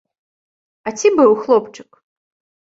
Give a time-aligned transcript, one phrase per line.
[0.87, 1.89] А ці быў хлопчык?